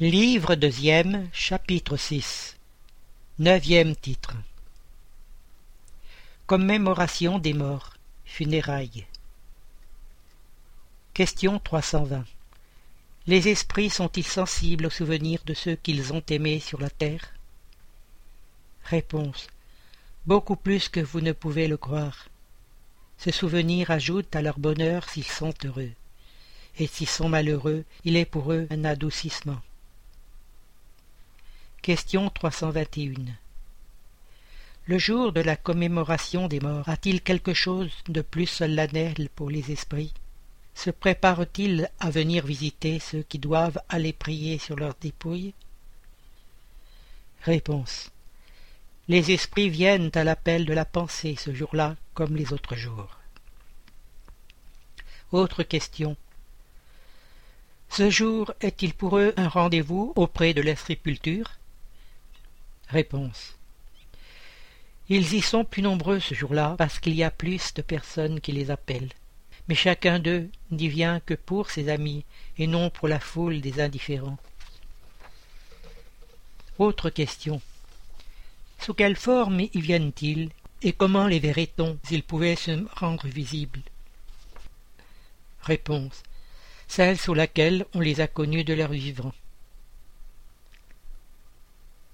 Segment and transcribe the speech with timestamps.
[0.00, 2.56] Livre deuxième, chapitre 6
[3.40, 4.36] Neuvième titre
[6.46, 7.94] Commémoration des morts,
[8.24, 9.06] funérailles
[11.14, 12.24] Question 320
[13.26, 17.32] Les esprits sont-ils sensibles aux souvenirs de ceux qu'ils ont aimés sur la terre?
[18.84, 19.48] Réponse
[20.26, 22.28] Beaucoup plus que vous ne pouvez le croire.
[23.18, 25.90] Ce souvenir ajoute à leur bonheur s'ils sont heureux.
[26.78, 29.60] Et s'ils sont malheureux, il est pour eux un adoucissement.
[31.82, 33.24] Question 321
[34.86, 39.70] Le jour de la commémoration des morts a-t-il quelque chose de plus solennel pour les
[39.70, 40.12] esprits?
[40.74, 45.54] Se préparent-ils à venir visiter ceux qui doivent aller prier sur leurs dépouilles?
[47.42, 48.10] Réponse.
[49.06, 53.18] Les esprits viennent à l'appel de la pensée ce jour-là comme les autres jours.
[55.32, 56.16] Autre question.
[57.88, 61.57] Ce jour est-il pour eux un rendez-vous auprès de la sépulture?
[62.88, 63.56] Réponse.
[65.10, 68.52] Ils y sont plus nombreux ce jour-là parce qu'il y a plus de personnes qui
[68.52, 69.12] les appellent.
[69.68, 72.24] Mais chacun d'eux n'y vient que pour ses amis
[72.56, 74.38] et non pour la foule des indifférents.
[76.78, 77.60] Autre question.
[78.78, 80.50] Sous quelle forme y viennent-ils
[80.82, 83.82] et comment les verrait-on s'ils pouvaient se rendre visibles?
[85.62, 86.22] Réponse.
[86.86, 89.34] Celle sous laquelle on les a connus de leur vivant.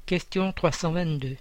[0.06, 1.38] Question 322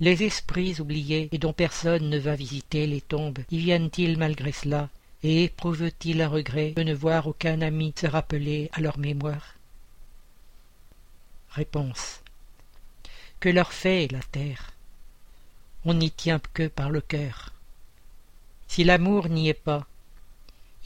[0.00, 4.88] Les esprits oubliés et dont personne ne va visiter les tombes, y viennent-ils malgré cela,
[5.22, 9.56] et éprouvent-ils un regret de ne voir aucun ami se rappeler à leur mémoire?
[11.50, 12.22] Réponse
[13.38, 14.70] Que leur fait la terre?
[15.84, 17.52] On n'y tient que par le cœur.
[18.66, 19.86] Si l'amour n'y est pas,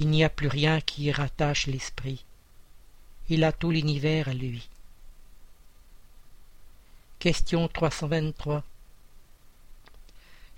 [0.00, 2.24] il n'y a plus rien qui y rattache l'esprit.
[3.28, 4.68] Il a tout l'univers à lui.
[7.20, 8.64] Question 323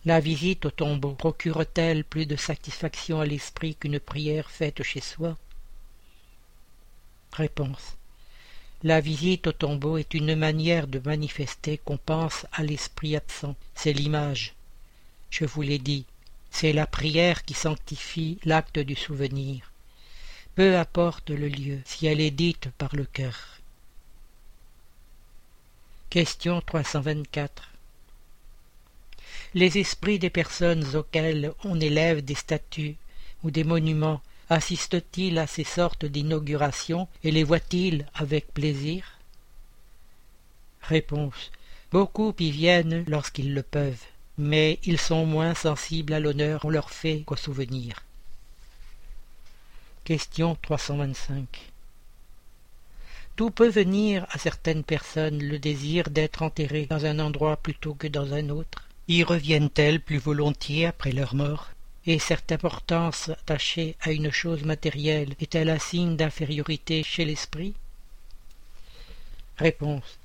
[0.05, 5.37] La visite au tombeau procure-t-elle plus de satisfaction à l'esprit qu'une prière faite chez soi?
[7.33, 7.97] Réponse
[8.85, 13.57] La visite au tombeau est une manière de manifester qu'on pense à l'esprit absent.
[13.75, 14.55] C'est l'image.
[15.31, 16.05] Je vous l'ai dit,
[16.53, 19.73] c'est la prière qui sanctifie l'acte du souvenir.
[20.55, 23.62] Peu importe le lieu, si elle est dite par le cœur.
[26.13, 27.71] Question 324
[29.55, 32.97] Les esprits des personnes auxquelles on élève des statues
[33.43, 39.21] ou des monuments assistent-ils à ces sortes d'inaugurations et les voient-ils avec plaisir?
[40.83, 41.51] Réponse.
[41.93, 44.05] Beaucoup y viennent lorsqu'ils le peuvent,
[44.37, 48.05] mais ils sont moins sensibles à l'honneur qu'on leur fait qu'au souvenir.
[50.05, 51.72] Question 325
[53.37, 58.07] tout peut venir à certaines personnes le désir d'être enterrées dans un endroit plutôt que
[58.07, 58.89] dans un autre.
[59.09, 61.71] Y reviennent-elles plus volontiers après leur mort?
[62.07, 67.75] Et cette importance attachée à une chose matérielle est-elle un signe d'infériorité chez l'esprit?
[69.57, 70.19] Réponse.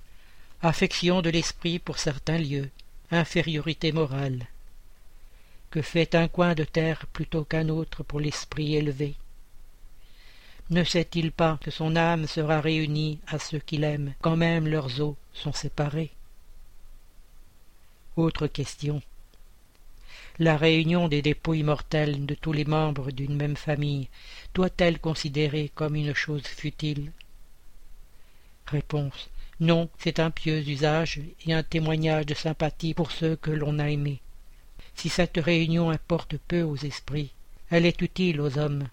[0.62, 2.70] Affection de l'esprit pour certains lieux,
[3.12, 4.48] infériorité morale.
[5.70, 9.16] Que fait un coin de terre plutôt qu'un autre pour l'esprit élevé?
[10.70, 15.00] Ne sait-il pas que son âme sera réunie à ceux qu'il aime, quand même leurs
[15.00, 16.12] os sont séparés?
[18.18, 19.02] Autre question.
[20.40, 24.10] La réunion des dépouilles mortelles de tous les membres d'une même famille
[24.54, 27.12] doit-elle considérer comme une chose futile?
[28.68, 29.30] Réponse.
[29.60, 33.90] Non, c'est un pieux usage et un témoignage de sympathie pour ceux que l'on a
[33.90, 34.20] aimés.
[34.96, 37.32] Si cette réunion importe peu aux esprits,
[37.70, 38.88] elle est utile aux hommes,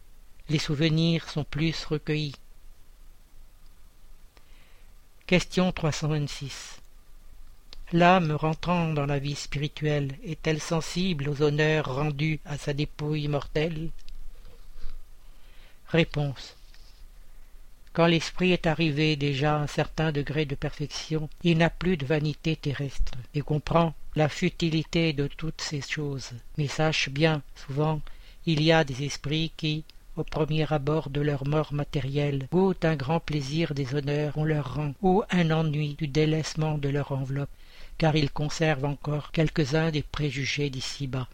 [0.49, 2.37] les souvenirs sont plus recueillis.
[5.27, 6.81] Question 326
[7.93, 13.91] L'âme rentrant dans la vie spirituelle est-elle sensible aux honneurs rendus à sa dépouille mortelle?
[15.89, 16.57] Réponse
[17.93, 22.05] Quand l'esprit est arrivé déjà à un certain degré de perfection, il n'a plus de
[22.05, 26.33] vanité terrestre et comprend la futilité de toutes ces choses.
[26.59, 28.01] Mais sache bien, souvent,
[28.45, 29.85] il y a des esprits qui,
[30.17, 34.75] au premier abord de leur mort matérielle, goûtent un grand plaisir des honneurs qu'on leur
[34.75, 37.51] rend, ou un ennui du délaissement de leur enveloppe,
[37.99, 41.29] car ils conservent encore quelques-uns des préjugés d'ici-bas.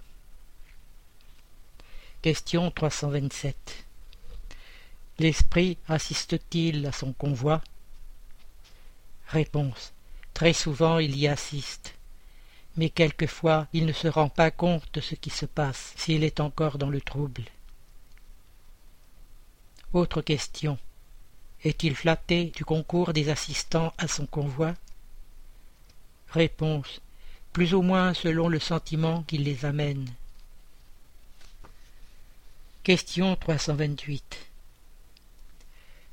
[2.23, 3.85] Question 327
[5.19, 7.61] L'esprit assiste-t-il à son convoi?
[9.29, 9.93] Réponse
[10.33, 11.95] Très souvent il y assiste,
[12.77, 16.41] mais quelquefois il ne se rend pas compte de ce qui se passe s'il est
[16.41, 17.43] encore dans le trouble.
[19.93, 20.79] Autre question.
[21.65, 24.77] Est-il flatté du concours des assistants à son convoi?
[26.29, 27.01] Réponse.
[27.53, 30.09] Plus ou moins selon le sentiment qui les amène.
[32.85, 34.47] Question 328.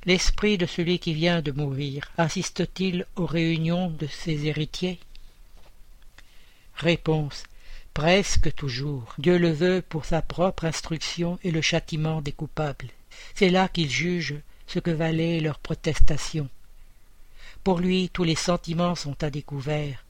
[0.06, 5.00] L'esprit de celui qui vient de mourir assiste-t-il aux réunions de ses héritiers?
[6.74, 7.44] Réponse.
[7.94, 9.14] Presque toujours.
[9.20, 12.90] Dieu le veut pour sa propre instruction et le châtiment des coupables.
[13.36, 14.36] C'est là qu'il juge
[14.68, 16.50] ce que valaient leurs protestations.
[17.64, 20.04] Pour lui, tous les sentiments sont à découvert,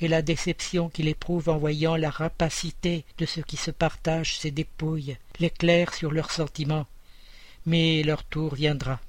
[0.00, 4.50] et la déception qu'il éprouve en voyant la rapacité de ceux qui se partagent ses
[4.50, 6.86] dépouilles l'éclaire sur leurs sentiments.
[7.66, 9.00] Mais leur tour viendra.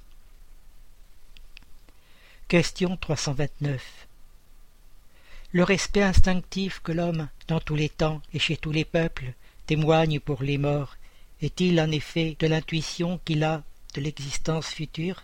[2.47, 4.07] Question 329
[5.53, 9.33] Le respect instinctif que l'homme, dans tous les temps et chez tous les peuples,
[9.67, 10.97] témoigne pour les morts,
[11.41, 13.63] est-il en effet de l'intuition qu'il a
[13.95, 15.23] de l'existence future?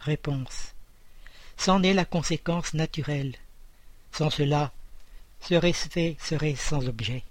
[0.00, 0.74] Réponse.
[1.56, 3.34] C'en est la conséquence naturelle.
[4.12, 4.72] Sans cela,
[5.40, 7.24] ce respect serait sans objet.